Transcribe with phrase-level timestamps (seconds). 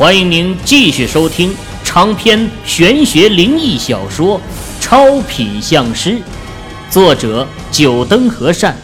[0.00, 1.54] 欢迎您继续收听
[1.84, 4.40] 长篇玄学灵异小说
[4.80, 6.12] 《超品相师》，
[6.90, 8.74] 作者：九灯和善，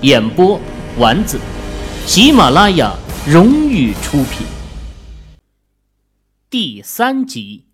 [0.00, 0.58] 演播：
[0.96, 1.38] 丸子，
[2.06, 2.96] 喜马拉雅
[3.26, 4.46] 荣誉出品。
[6.48, 7.66] 第三集，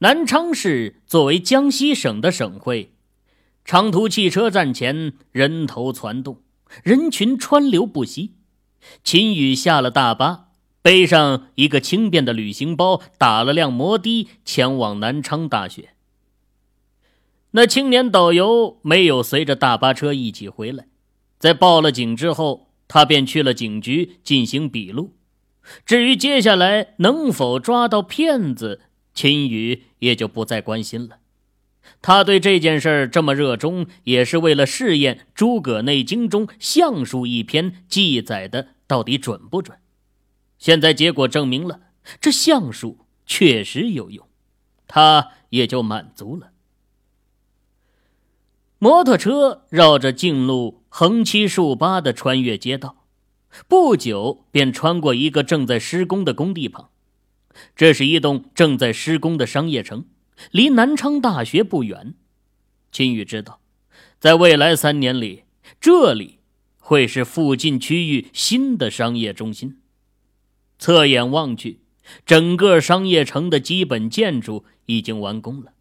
[0.00, 2.92] 南昌市作为江西省的省会，
[3.64, 6.42] 长途汽车站前人头攒动。
[6.82, 8.34] 人群川流不息，
[9.02, 10.48] 秦宇下了大巴，
[10.82, 15.90] 背上一个轻便的旅行包，打了辆摩的，前往南昌大学。
[17.52, 20.86] 那青年导游没有随着大巴车一起回来，
[21.38, 25.14] 在报了警之后，他便去了警局进行笔录。
[25.84, 28.82] 至于接下来能否抓到骗子，
[29.14, 31.18] 秦宇也就不再关心了。
[32.06, 39.76] 他对这件事这么热衷，也是为了试验《诸葛内经》中相术一篇记载的到底准不准。
[40.56, 41.80] 现在结果证明了，
[42.20, 44.24] 这相术确实有用，
[44.86, 46.52] 他也就满足了。
[48.78, 53.04] 摩托车绕着近路横七竖八的穿越街道，
[53.66, 56.90] 不久便穿过一个正在施工的工地旁。
[57.74, 60.04] 这是一栋正在施工的商业城。
[60.50, 62.14] 离南昌大学不远，
[62.92, 63.60] 秦宇知道，
[64.18, 65.44] 在未来三年里，
[65.80, 66.38] 这里
[66.78, 69.80] 会是附近区域新的商业中心。
[70.78, 71.80] 侧眼望去，
[72.24, 75.72] 整个商业城的基本建筑已经完工了，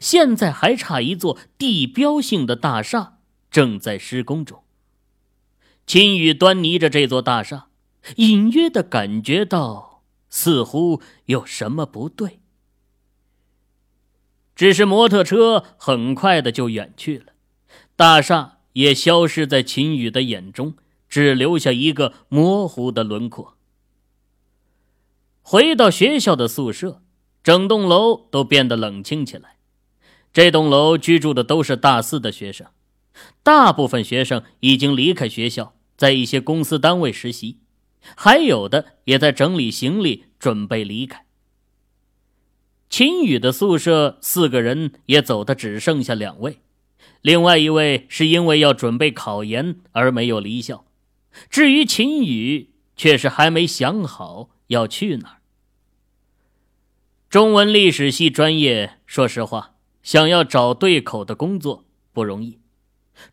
[0.00, 3.18] 现在还差一座地标性的大厦
[3.50, 4.62] 正在施工中。
[5.86, 7.66] 秦宇端倪着这座大厦，
[8.16, 12.40] 隐约的感觉到似乎有什么不对。
[14.56, 17.26] 只是摩托车很快的就远去了，
[17.94, 20.74] 大厦也消失在秦宇的眼中，
[21.10, 23.58] 只留下一个模糊的轮廓。
[25.42, 27.02] 回到学校的宿舍，
[27.44, 29.58] 整栋楼都变得冷清起来。
[30.32, 32.66] 这栋楼居住的都是大四的学生，
[33.42, 37.58] 大部分学生已经离开学校，在一些公司单位实习，
[38.16, 41.25] 还有的也在整理行李，准备离开。
[42.88, 46.60] 秦宇的宿舍四个人也走的只剩下两位，
[47.20, 50.84] 另外一位是因为要准备考研而没有离校。
[51.50, 55.36] 至于秦宇，却是还没想好要去哪儿。
[57.28, 62.60] 中文历史系专业，说实话，想要找对口的工作不容易，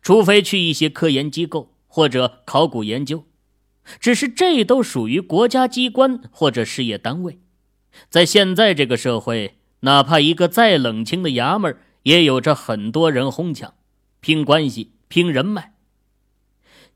[0.02, 3.24] 除非去一些科研机构或者考古研究，
[4.00, 7.38] 只是这都属于国家机关或者事业单位。
[8.08, 13.74] 在现在这个社会，哪怕一个再冷清的衙门，也有着很多人哄抢、
[14.20, 15.74] 拼关系、拼人脉。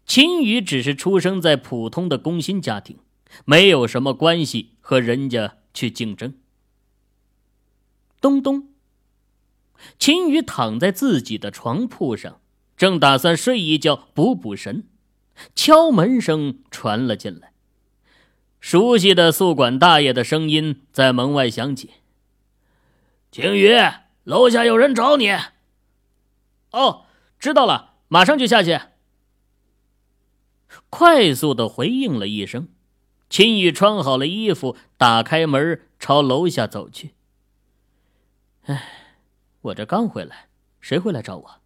[0.07, 2.99] 秦宇只是出生在普通的工薪家庭，
[3.45, 6.35] 没有什么关系和人家去竞争。
[8.21, 8.69] 咚咚，
[9.99, 12.41] 秦宇躺在自己的床铺上，
[12.77, 14.89] 正打算睡一觉补补神，
[15.55, 17.48] 敲门声传了进来。
[18.61, 21.91] 熟悉的宿管大爷的声音在门外响起
[23.31, 23.73] ：“晴雨，
[24.25, 25.31] 楼下有人找你。
[26.73, 27.07] ”“哦，
[27.39, 28.79] 知道了，马上就下去。”
[30.91, 32.69] 快速的回应了一声，
[33.31, 37.15] 秦宇穿好了衣服，打开门朝楼下走去。
[38.65, 39.17] 哎，
[39.63, 40.49] 我这刚回来，
[40.81, 41.61] 谁会来找我？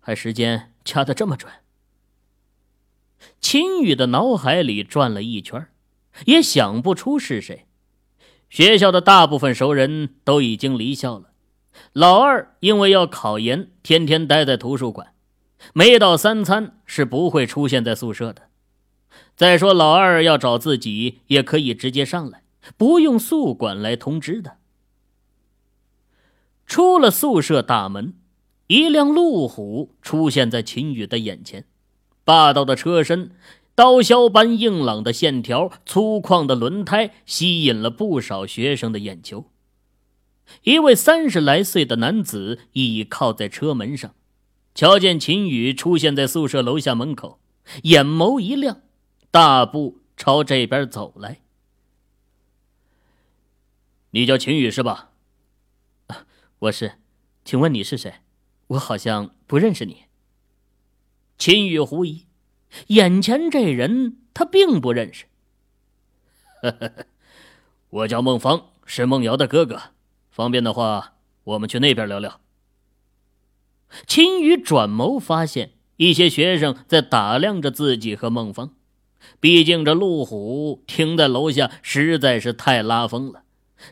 [0.00, 1.52] 还时间掐的这么准？
[3.40, 5.68] 秦宇的脑海里转了一圈。
[6.26, 7.66] 也想不出是谁。
[8.50, 11.30] 学校的大部分熟人都已经离校了。
[11.94, 15.14] 老二因为要考研，天天待在图书馆，
[15.72, 18.42] 没到三餐是不会出现在宿舍的。
[19.34, 22.42] 再说，老二要找自己，也可以直接上来，
[22.76, 24.58] 不用宿管来通知的。
[26.66, 28.14] 出了宿舍大门，
[28.66, 31.64] 一辆路虎出现在秦宇的眼前，
[32.24, 33.30] 霸道的车身。
[33.74, 39.46] 刀削般硬朗的线条，粗犷的轮胎，吸引了不少学生的眼球。
[40.64, 44.14] 一位三十来岁的男子倚靠在车门上，
[44.74, 47.40] 瞧见秦宇出现在宿舍楼下门口，
[47.84, 48.82] 眼眸一亮，
[49.30, 51.40] 大步朝这边走来。
[54.10, 55.12] 你叫秦宇是吧？
[56.58, 56.98] 我是，
[57.44, 58.12] 请问你是谁？
[58.66, 60.04] 我好像不认识你。
[61.38, 62.26] 秦宇狐疑。
[62.88, 65.26] 眼前这人，他并不认识。
[67.90, 69.82] 我叫孟芳，是孟瑶的哥哥。
[70.30, 71.14] 方便的话，
[71.44, 72.40] 我们去那边聊聊。
[74.06, 78.70] 秦宇转眸发现，一些学生在打量着自己和孟芳。
[79.38, 83.42] 毕竟这路虎停在楼下实在是太拉风了，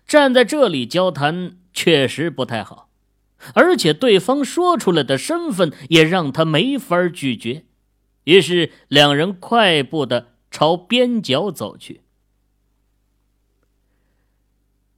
[0.07, 2.89] 站在这里交谈确实不太好，
[3.55, 7.65] 而且对方说出来的身份也让他没法拒绝。
[8.25, 12.03] 于是两人快步的朝边角走去。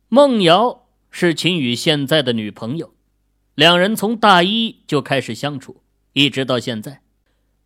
[0.08, 2.94] 孟瑶是秦宇现在的女朋友，
[3.54, 5.82] 两人从大一就开始相处，
[6.12, 7.02] 一直到现在。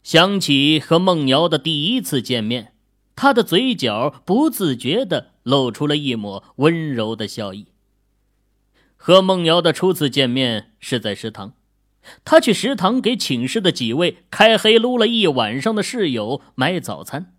[0.02, 2.74] 想起和孟瑶的第一次见面，
[3.16, 7.66] 他的嘴角不自觉的露出了一抹温柔的笑意。
[8.96, 11.54] 和孟瑶的初次见面是在食堂，
[12.24, 17.34] 他去食堂给寝室的几位开黑撸了一晚上的室友买早餐，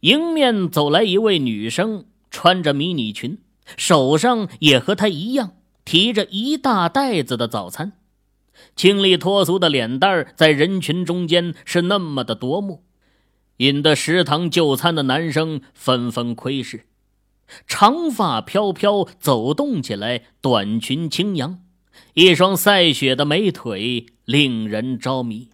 [0.00, 3.38] 迎面走来一位女生，穿着迷你裙。
[3.76, 5.52] 手上也和他一样
[5.84, 7.92] 提着一大袋子的早餐，
[8.74, 12.82] 清丽脱俗的脸蛋在人群中间是那么的夺目，
[13.58, 16.86] 引得食堂就餐的男生纷纷窥视。
[17.66, 21.60] 长发飘飘，走动起来短裙轻扬，
[22.14, 25.50] 一双赛雪的美腿令人着迷。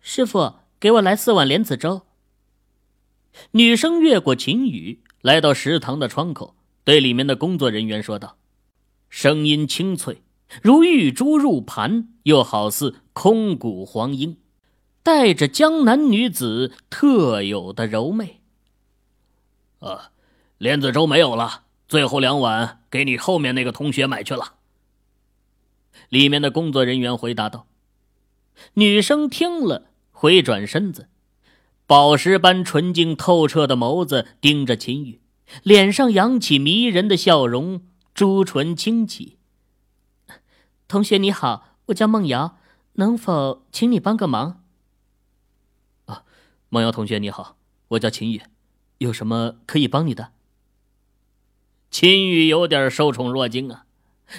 [0.00, 2.02] 师傅，给我来四碗莲子粥。
[3.52, 5.02] 女生越过秦宇。
[5.20, 6.54] 来到食堂的窗口，
[6.84, 8.36] 对里面的工作人员说道，
[9.10, 10.22] 声音清脆，
[10.62, 14.36] 如玉珠入盘，又好似空谷黄莺，
[15.02, 18.40] 带着江南女子特有的柔媚。
[19.80, 20.12] 啊，
[20.56, 24.57] 莲子粥没有了，最后两碗给你后面那个同学买去了。
[26.08, 27.66] 里面的工作人员回答道。
[28.74, 31.08] 女生听了，回转身子。
[31.86, 35.20] 宝石般纯净透彻的眸子盯着秦宇，
[35.62, 39.38] 脸上扬起迷人的笑容，朱唇轻启。
[40.86, 42.58] 同学你好，我叫梦瑶，
[42.94, 44.62] 能否请你帮个忙？
[46.04, 46.24] 啊，
[46.68, 47.56] 梦瑶同学你好，
[47.88, 48.42] 我叫秦宇，
[48.98, 50.32] 有什么可以帮你的？
[51.90, 53.86] 秦宇有点受宠若惊啊，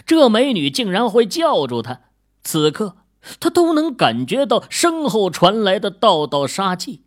[0.06, 2.02] 这美女竟然会叫住他，
[2.44, 2.98] 此刻
[3.40, 7.04] 他都能感觉到身后传来的道道杀气。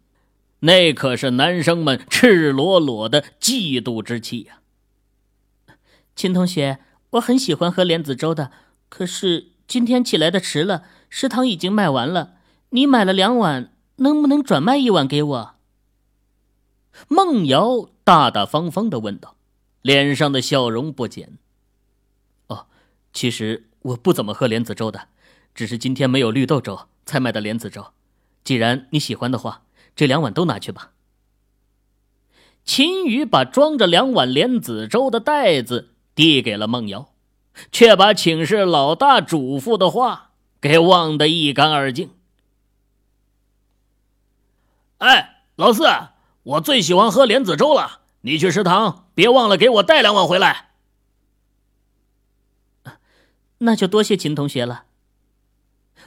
[0.61, 4.61] 那可是男生们赤裸裸的嫉妒之气呀！
[6.15, 6.79] 秦同学，
[7.11, 8.53] 我很喜欢喝莲子粥的，
[8.89, 12.35] 可是今天起来的迟了，食堂已经卖完了。
[12.71, 15.55] 你买了两碗，能不能转卖一碗给我？
[17.09, 19.37] 孟瑶大大方方的问道，
[19.81, 21.39] 脸上的笑容不减。
[23.13, 25.09] 其实我不怎么喝莲子粥的，
[25.55, 27.93] 只是今天没有绿豆粥才买的莲子粥。
[28.45, 29.63] 既然你喜欢的话。
[29.95, 30.93] 这两碗都拿去吧。
[32.65, 37.13] 秦宇把装着两碗莲子粥的袋子递给了孟瑶，
[37.71, 40.31] 却把寝室老大嘱咐的话
[40.63, 42.09] 给忘得一干二净。
[44.97, 45.87] 哎，老四，
[46.43, 50.71] 我最喜欢喝莲子粥了，你去食堂别忘了给我带两碗回来。
[53.65, 54.85] 那就多谢秦同学了。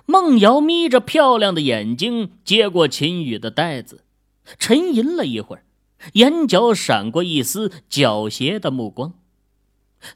[0.05, 4.03] 孟瑶眯着漂亮的眼睛，接过秦宇的袋子，
[4.59, 5.63] 沉吟了一会儿，
[6.13, 9.13] 眼角闪过一丝狡黠的目光，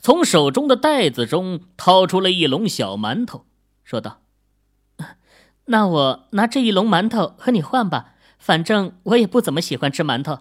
[0.02, 3.46] 从手中的袋子中掏出了一笼小馒头，
[3.84, 4.22] 说道
[5.66, 10.40] ：“那我拿这一笼馒头和你换吧，反正我也不怎么喜欢吃馒头。”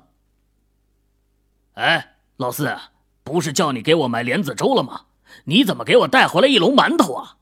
[1.75, 2.77] 哎，老四，
[3.23, 5.03] 不是叫你给我买莲子粥了吗？
[5.45, 7.37] 你怎么给我带回来一笼馒头啊？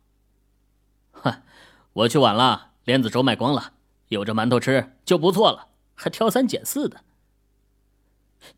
[1.92, 3.72] 我去晚了，莲子粥卖光了，
[4.08, 7.00] 有这馒头吃就不错了，还挑三拣四的。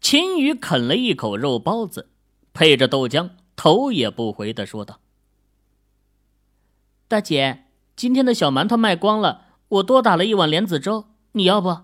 [0.00, 2.10] 秦宇啃了一口肉包子，
[2.52, 4.98] 配着豆浆，头也不回的说道
[7.06, 11.74] ：“大姐，今天的小馒头卖光了，我多打了一碗莲子粥，你要不？”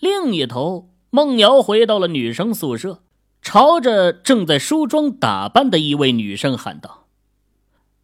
[0.00, 3.02] 另一头，孟瑶回到了女生宿舍，
[3.42, 7.06] 朝着正在梳妆打扮的一位女生喊道：“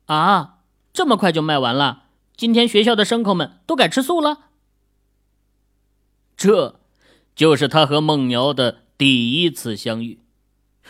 [0.06, 0.56] 啊！”
[0.92, 2.06] 这么快就卖完了？
[2.36, 4.46] 今天学校的牲口们都改吃素了。
[6.36, 6.80] 这，
[7.36, 10.20] 就是他和孟瑶的第一次相遇。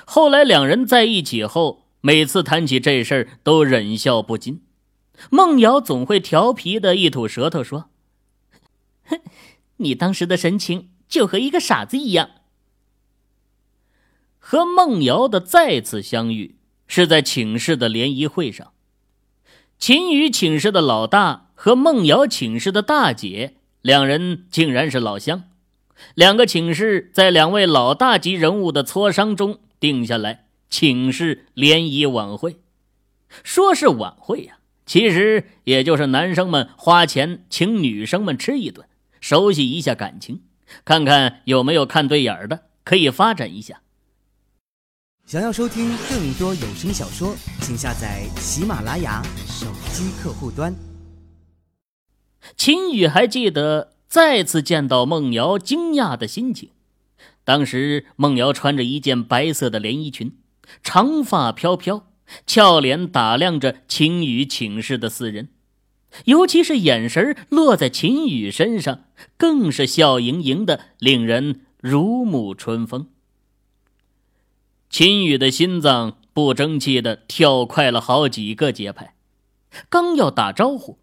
[0.06, 4.62] 后来两人在一起后，每次谈起这事儿都忍笑不禁。
[5.30, 7.90] 孟瑶总会调皮的一吐舌头说
[9.04, 9.20] ：“哼，
[9.78, 12.30] 你当时的神情就和一个傻子一样。”
[14.38, 18.72] 和孟瑶的再次相遇是在寝室的联谊会上。
[19.78, 25.44] 秦宇寝室的老大和孟瑶寝室的大姐两人竟然是老乡，
[26.14, 32.56] 两个寝室在两位老大级人物的磋商中定下来寝室联谊晚会。
[33.44, 38.86] 说是晚会呀，其实也就是男生们花钱请女生们吃一顿，
[39.20, 40.40] 熟悉一下感情，
[40.84, 43.82] 看看有没有看对眼的，可以发展一下。
[45.28, 50.74] 想要收听更多有声小说，请下载喜马拉雅手机客户端。
[52.56, 56.70] 秦宇还记得再次见到孟瑶惊讶的心情。
[57.44, 60.32] 当时孟瑶穿着一件白色的连衣裙，
[60.82, 62.06] 长发飘飘，
[62.46, 65.50] 俏脸打量着秦宇寝室的四人，
[66.24, 69.04] 尤其是眼神落在秦宇身上，
[69.36, 73.08] 更是笑盈盈的，令人如沐春风。
[74.98, 79.14] 秦宇的心脏不争气的跳快了好几个节拍，
[79.88, 80.98] 刚要打招呼，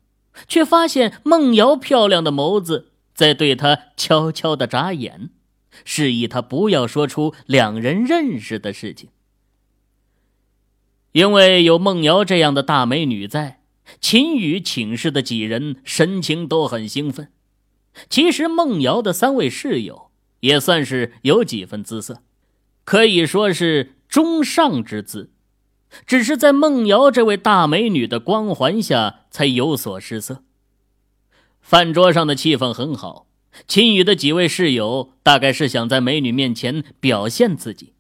[0.49, 5.29] 却发现孟瑶漂亮的眸子在对他悄悄的眨眼，
[5.85, 9.07] 示意他不要说出两人认识的事情。
[11.13, 13.61] 因为有孟瑶这样的大美女在，
[14.01, 17.31] 秦宇寝室的几人神情都很兴奋。
[18.09, 20.11] 其实孟瑶的三位室友
[20.41, 22.23] 也算是有几分姿色。
[22.85, 25.31] 可以说是中上之姿，
[26.05, 30.43] 只是在孟瑶这位大美女的光环下，才有所失色。
[31.59, 33.27] 饭桌上的气氛很好，
[33.67, 37.93] 秦宇的几位室友大概是想在美女面前表现自己，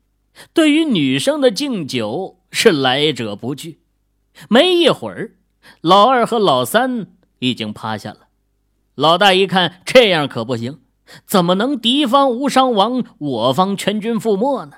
[0.53, 3.79] 对于女生的敬酒是来者不拒。
[4.49, 5.31] 没一会儿，
[5.81, 7.07] 老二和老三
[7.39, 8.27] 已经趴下了，
[8.93, 10.79] 老大一看这样可不行。
[11.25, 14.77] 怎么能敌方无伤亡，我方全军覆没呢？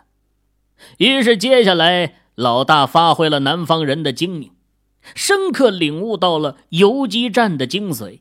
[0.97, 4.51] 于是接下来，老大发挥了南方人的精明，
[5.15, 8.19] 深刻领悟到了游击战的精髓，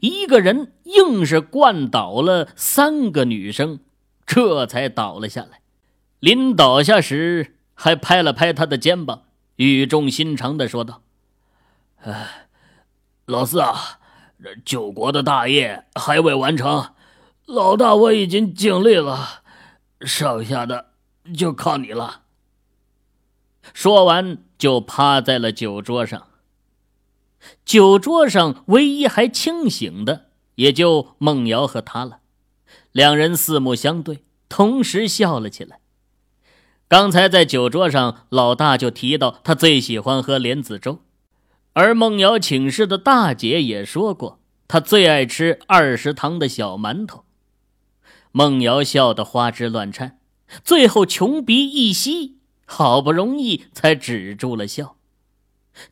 [0.00, 3.80] 一个人硬是灌倒了三个女生，
[4.26, 5.60] 这才倒了下来。
[6.20, 9.22] 临倒下时，还拍了拍他的肩膀，
[9.56, 11.02] 语重心长的说道
[12.04, 12.48] ：“哎，
[13.24, 13.98] 老四啊，
[14.42, 16.90] 这救国的大业还未完成。”
[17.48, 19.42] 老大，我已经尽力了，
[20.02, 20.90] 剩下的
[21.34, 22.24] 就靠你了。
[23.72, 26.26] 说完，就趴在了酒桌上。
[27.64, 30.26] 酒桌上唯一还清醒的，
[30.56, 32.18] 也就孟瑶和他了。
[32.92, 35.80] 两人四目相对，同时笑了起来。
[36.86, 40.98] 刚才在酒桌上，老大就提到他最喜欢喝莲子粥，
[41.72, 47.24] 而孟瑶寝室的大姐也说过，她最爱吃二食堂的小馒头。
[48.38, 50.20] 孟瑶笑得花枝乱颤，
[50.62, 54.94] 最后穷鼻一吸，好不容易才止住了笑。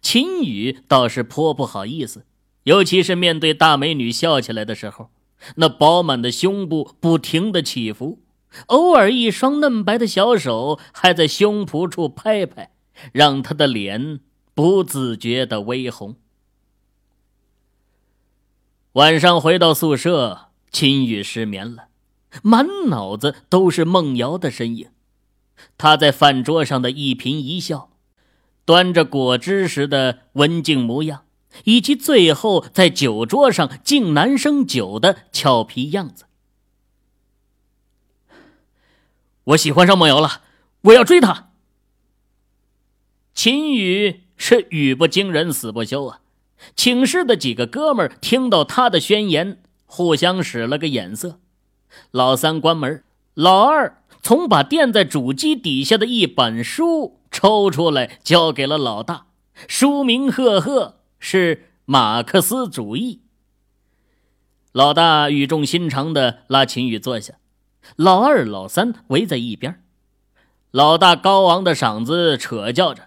[0.00, 2.24] 秦宇倒是颇不好意思，
[2.62, 5.10] 尤其是面对大美女笑起来的时候，
[5.56, 8.20] 那饱满的胸部不停的起伏，
[8.66, 12.70] 偶尔一双嫩白的小手还在胸脯处拍拍，
[13.10, 14.20] 让他的脸
[14.54, 16.14] 不自觉的微红。
[18.92, 21.88] 晚上回到宿舍，秦宇失眠了。
[22.42, 24.90] 满脑子都是孟瑶的身影，
[25.78, 27.90] 她在饭桌上的一颦一笑，
[28.64, 31.24] 端着果汁时的文静模样，
[31.64, 36.24] 以及最后在酒桌上敬男生酒的俏皮样子。
[39.44, 40.42] 我喜欢上孟瑶了，
[40.82, 41.50] 我要追她。
[43.32, 46.20] 秦宇是语不惊人死不休啊！
[46.74, 51.38] 寝室的几个哥们听到他的宣言，互相使了个眼色。
[52.10, 53.02] 老三关门，
[53.34, 59.26] 老二从把垫在主机底下的一本书抽出来，交给了老大。
[59.68, 63.22] 书名赫赫是马克思主义。
[64.72, 67.34] 老大语重心长的拉秦宇坐下，
[67.96, 69.82] 老二、老三围在一边。
[70.70, 73.04] 老大高昂的嗓子扯叫着：“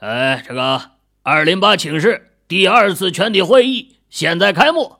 [0.00, 0.92] 哎，这个
[1.22, 4.96] 二零八寝室第二次全体会议现在开幕，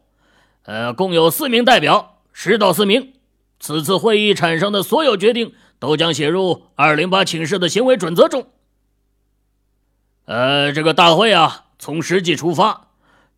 [0.64, 3.12] 呃，共有四名代表。”十到四名，
[3.58, 8.46] 此次会议产生的所有决定都将写入二零八寝室的行为准则中。
[10.24, 12.88] 呃，这个大会啊，从实际出发，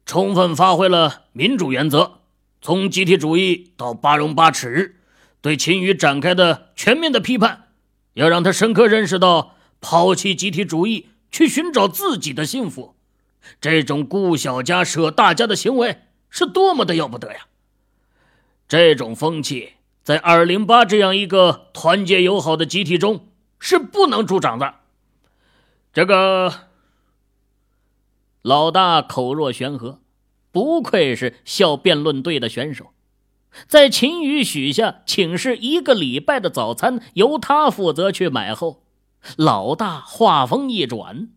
[0.04, 2.20] 充分发挥了民主原则，
[2.60, 4.96] 从集体主义到八荣八耻，
[5.40, 7.68] 对秦宇展开的全面的批判，
[8.14, 12.94] 要让他深刻认识到，抛弃集体主义去寻找自己的幸福，
[13.60, 17.46] 这种顾小家舍大家的行为是多么的要不得呀！
[18.72, 24.76] 这种风气在二零八这样一个团结友好的集体中是不能助长的。
[25.92, 26.50] 这个
[28.40, 30.00] 老大口若悬河，
[30.50, 32.92] 不愧是校辩论队的选手。
[33.68, 38.84] 在秦宇许下请示一个礼拜的早餐由他负责去买后，
[39.36, 41.28] 老大话锋一转，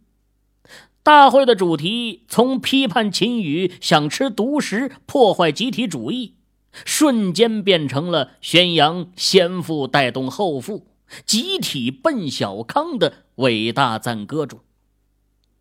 [1.03, 6.35] 大会的主题从批判秦宇想吃独食、破坏集体主义。
[6.83, 10.87] 瞬间变成了宣扬先富带动后富、
[11.25, 14.59] 集体奔小康的伟大赞歌中。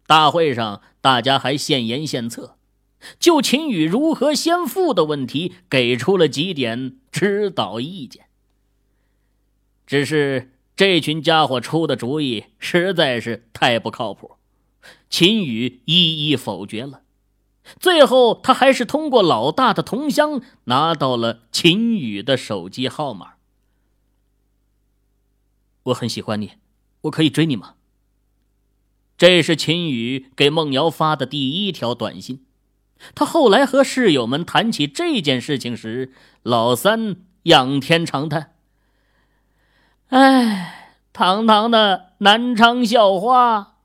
[0.06, 2.56] 大会上，大家还献言献策，
[3.18, 8.24] 就秦羽如何先富的问题给出了几点指导意见。
[9.86, 14.32] 只是这群家伙出的主意实在是太不靠谱，
[15.08, 17.03] 秦羽一一否决了。
[17.80, 23.34] 最后，他还是通过老大的同乡拿到了秦宇的手机号码。
[25.84, 26.52] 我很喜欢你，
[27.02, 27.74] 我可以追你吗？
[29.16, 32.44] 这是秦宇给孟瑶发的第一条短信。
[33.14, 38.54] 他后来和室友们谈起这件事情时，老三仰天长叹
[40.08, 43.76] ：“哎，堂堂的南昌校花，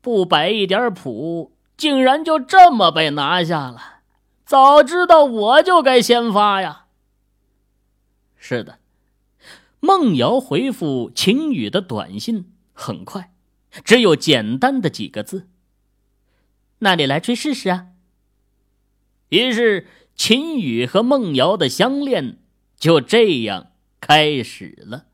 [0.00, 4.00] 不摆一点谱。”竟然就这么被拿下了！
[4.44, 6.86] 早知道我就该先发呀。
[8.36, 8.78] 是的，
[9.80, 13.32] 孟瑶回复秦宇的短信很快，
[13.84, 15.48] 只有简单的几个字
[16.80, 17.86] ：“那你来追试试啊。”
[19.30, 22.38] 于是秦宇和孟瑶的相恋
[22.76, 25.06] 就这样开始了。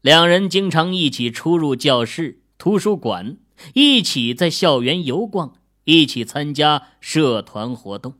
[0.00, 3.38] 两人经常一起出入教室、图书馆。
[3.74, 8.14] 一起在校园游逛，一起参加社团活动。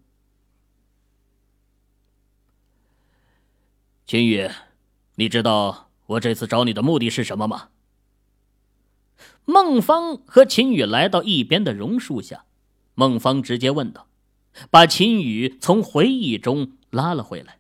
[4.07, 4.49] 秦宇，
[5.17, 7.71] 你知道我这次找你的目的是什么吗？
[9.45, 12.45] 孟芳和秦宇来到一边的榕树下，
[12.95, 14.09] 孟芳直接问道，
[14.71, 17.59] 把秦宇从回忆中拉了回来。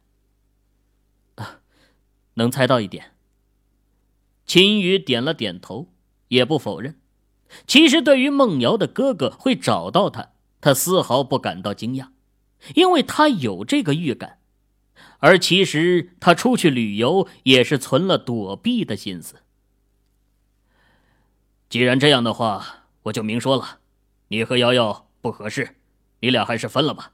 [1.37, 1.61] 啊，
[2.35, 3.12] 能猜到一点。
[4.45, 5.88] 秦宇点了点头，
[6.28, 6.99] 也不否认。
[7.67, 12.09] 其实，对于孟瑶的哥哥会找到他，他丝毫不感到惊讶，
[12.75, 14.39] 因为他有这个预感。
[15.19, 19.37] 而其实，他出去旅游也是存了躲避的心思。
[21.69, 23.79] 既然这样的话，我就明说了，
[24.29, 25.77] 你和瑶瑶不合适，
[26.21, 27.12] 你俩还是分了吧。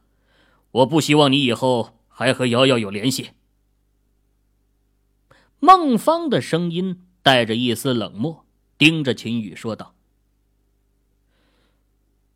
[0.73, 3.31] 我不希望你以后还和瑶瑶有联系。
[5.61, 8.45] 孟芳的声音带着一丝冷漠，
[8.77, 9.95] 盯着秦宇说道。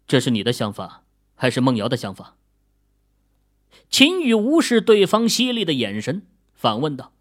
[0.06, 1.02] 这是你的想法，
[1.34, 2.36] 还是梦瑶的想法？
[3.90, 6.22] 秦宇无视对方犀利的眼神，
[6.54, 7.12] 反问道：“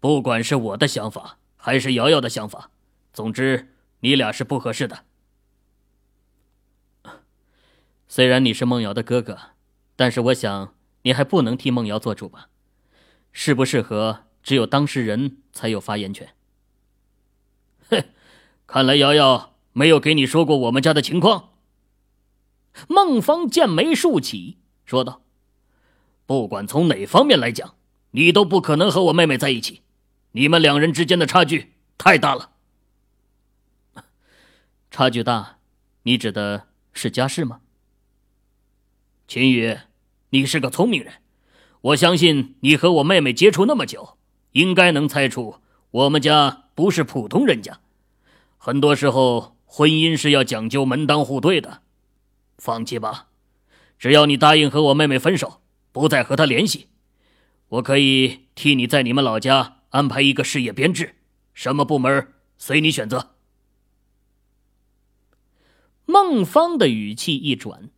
[0.00, 2.70] 不管是我的想法，还是瑶瑶的想法，
[3.12, 5.04] 总之你俩是不合适的。
[8.08, 9.38] 虽然你是梦瑶的哥哥，
[9.96, 12.48] 但是我想你还不能替梦瑶做主吧？
[13.32, 16.34] 适不适合，只有当事人才有发言权。”
[17.90, 18.04] 哼，
[18.66, 19.53] 看来瑶瑶。
[19.74, 21.50] 没有给你说过我们家的情况。
[22.88, 25.22] 孟芳剑眉竖起，说道
[26.26, 27.74] ：“不管从哪方面来讲，
[28.12, 29.82] 你都不可能和我妹妹在一起。
[30.32, 32.52] 你们两人之间的差距太大了。
[34.90, 35.58] 差距大，
[36.04, 37.60] 你指的是家世吗？
[39.26, 39.76] 秦宇，
[40.30, 41.14] 你是个聪明人，
[41.80, 44.18] 我相信你和我妹妹接触那么久，
[44.52, 45.56] 应该能猜出
[45.90, 47.80] 我们家不是普通人家。
[48.56, 51.82] 很多时候。”婚姻是要讲究门当户对的，
[52.58, 53.30] 放弃吧，
[53.98, 55.60] 只要你答应和我妹妹分手，
[55.90, 56.86] 不再和她联系，
[57.66, 61.16] 我可以替你在你们老家安排一个事业编制，
[61.54, 63.34] 什么部门随你选择。
[66.06, 67.90] 孟芳的语气一转，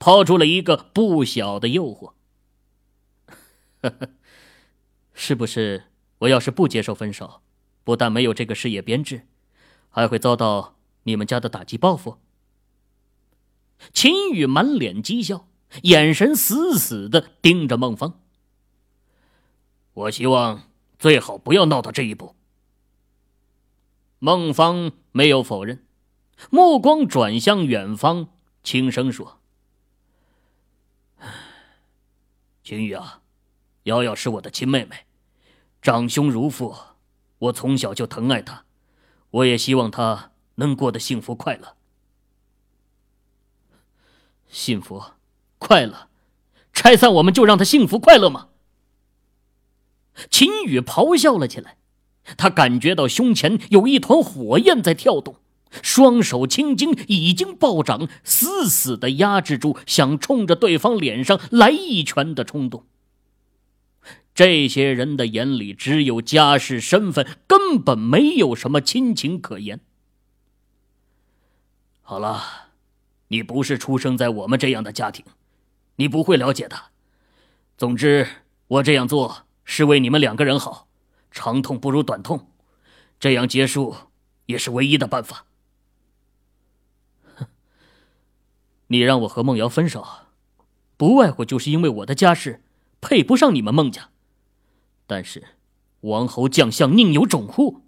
[0.00, 2.14] 抛出了一个不小的诱惑
[5.14, 5.84] ：“是不是
[6.18, 7.40] 我要是不接受分手，
[7.84, 9.28] 不但没有这个事业编制，
[9.90, 12.18] 还会遭到……”你们家的打击报复？
[13.94, 15.48] 秦宇满脸讥笑，
[15.82, 18.20] 眼神死死的盯着孟芳。
[19.94, 22.34] 我希望最好不要闹到这一步。
[24.18, 25.82] 孟芳没有否认，
[26.50, 28.28] 目光转向远方，
[28.62, 29.40] 轻声说
[32.62, 33.22] ：“秦宇啊，
[33.84, 35.06] 瑶瑶是我的亲妹妹，
[35.80, 36.76] 长兄如父，
[37.38, 38.66] 我从小就疼爱她，
[39.30, 40.29] 我也希望她。”
[40.60, 41.74] 能过得幸福快乐，
[44.48, 45.02] 幸福
[45.58, 46.08] 快乐，
[46.72, 48.48] 拆散我们就让他幸福快乐吗？
[50.30, 51.78] 秦宇咆哮了起来，
[52.36, 55.36] 他感觉到胸前有一团火焰在跳动，
[55.82, 62.84] 双手青筋已经暴涨，死死的压制住想冲着对方脸上来一拳的冲动。
[64.34, 69.80] 这些人的眼里只有家世身份，根本没有什么亲情可言。
[72.10, 72.42] 好了，
[73.28, 75.24] 你不是出生在我们这样的家庭，
[75.94, 76.86] 你不会了解的。
[77.78, 78.26] 总之，
[78.66, 80.88] 我这样做是为你们两个人好，
[81.30, 82.50] 长痛不如短痛，
[83.20, 83.94] 这样结束
[84.46, 85.46] 也是唯一的办法。
[88.88, 90.04] 你让我和孟瑶分手，
[90.96, 92.64] 不外乎就是因为我的家世
[93.00, 94.10] 配不上你们孟家。
[95.06, 95.44] 但是，
[96.00, 97.82] 王侯将相宁有种乎？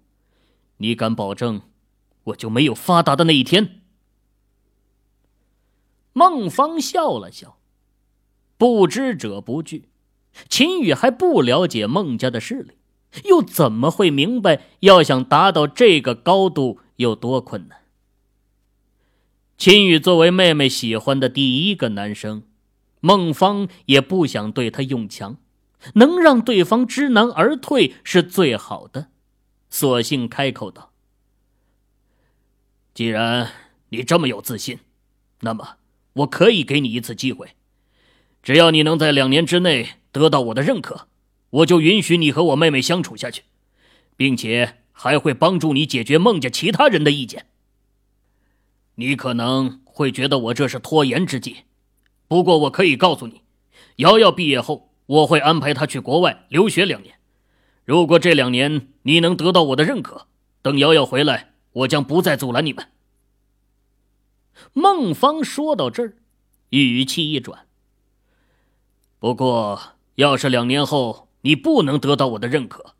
[0.77, 1.63] 你敢保证，
[2.23, 3.81] 我就没有发达的那一天？
[6.13, 7.59] 孟芳笑了笑。
[8.57, 9.89] 不知者不惧，
[10.47, 12.77] 秦羽还不了解孟家的势力，
[13.25, 17.79] 又怎么会明白要想达到这个高度有多困难？
[19.57, 22.43] 秦羽作为妹妹喜欢的第一个男生，
[23.01, 25.37] 孟芳也不想对他用强，
[25.95, 29.09] 能让对方知难而退是最好的，
[29.69, 30.91] 索性开口道
[32.93, 33.51] ：“既然
[33.89, 34.79] 你这么有自信，
[35.41, 35.77] 那么
[36.13, 37.49] 我可以给你一次机会。”
[38.43, 41.07] 只要你能在两年之内得到我的认可，
[41.49, 43.43] 我就允许你和我妹妹相处下去，
[44.17, 47.45] 并且还会帮助你解决孟家其他人的意见。
[48.95, 51.59] 你可能会觉得我这是拖延之计，
[52.27, 53.41] 不过我可以告诉你，
[53.95, 57.15] 瑶瑶毕业后，我会安排她去国外留学两年。
[57.85, 60.27] 如果这两年你能得到我的认可，
[60.61, 62.89] 等瑶瑶回来，我将不再阻拦你们。
[64.71, 66.15] 孟芳说到这儿，
[66.69, 67.67] 语气一转。
[69.19, 72.95] 不过，要是两年后你不能得到我的认可，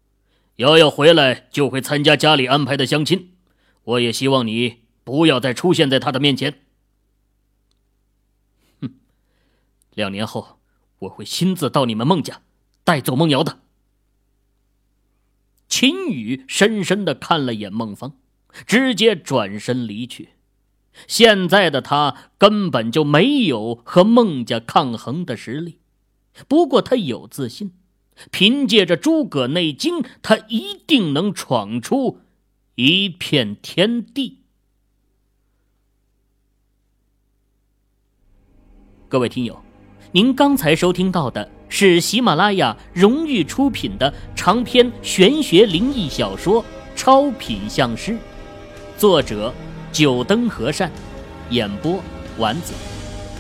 [0.57, 3.33] 瑶瑶回来就会参加家里安排的相亲。
[3.83, 6.61] 我也希望你不要再出现在她的面前。
[8.81, 8.95] 哼，
[9.93, 10.59] 两年后
[10.99, 12.41] 我会亲自到你们孟家，
[12.83, 13.59] 带走孟瑶的。
[15.67, 18.17] 秦宇深深的看了眼孟芳，
[18.67, 20.29] 直接转身离去。
[21.07, 25.79] 现在的他根本就没有和孟家抗衡的实力。
[26.47, 27.71] 不过他有自信，
[28.31, 32.19] 凭借着诸葛内经，他一定能闯出
[32.75, 34.39] 一片天地。
[39.07, 39.61] 各位听友，
[40.11, 46.63] 您刚才收听到的是喜马拉雅荣誉出品的长篇玄学灵异小说
[46.95, 48.11] 《超品相师》，
[48.97, 49.53] 作者
[49.93, 50.91] 九灯和善，
[51.51, 52.03] 演播
[52.37, 52.73] 丸子。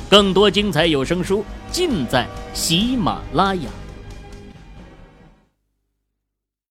[0.09, 1.43] 更多精彩有声书。
[1.71, 3.63] 尽在喜马拉雅。